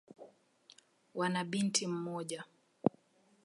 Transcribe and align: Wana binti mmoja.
Wana 1.15 1.43
binti 1.43 1.87
mmoja. 1.87 2.43